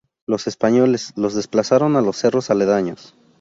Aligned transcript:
Los 0.25 0.47
españoles 0.47 1.13
los 1.15 1.35
desplazaron 1.35 1.95
a 1.95 2.01
los 2.01 2.17
cerros 2.17 2.49
aledaños. 2.49 3.13